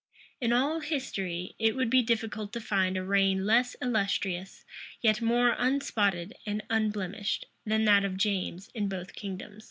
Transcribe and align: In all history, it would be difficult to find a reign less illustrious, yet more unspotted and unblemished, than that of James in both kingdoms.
In 0.39 0.51
all 0.51 0.79
history, 0.79 1.53
it 1.59 1.75
would 1.75 1.91
be 1.91 2.01
difficult 2.01 2.51
to 2.53 2.59
find 2.59 2.97
a 2.97 3.03
reign 3.03 3.45
less 3.45 3.75
illustrious, 3.79 4.65
yet 4.99 5.21
more 5.21 5.53
unspotted 5.59 6.33
and 6.43 6.63
unblemished, 6.71 7.45
than 7.67 7.85
that 7.85 8.03
of 8.03 8.17
James 8.17 8.71
in 8.73 8.89
both 8.89 9.13
kingdoms. 9.13 9.59